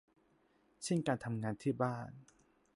[0.83, 2.11] เช่นการทำงานที่บ้าน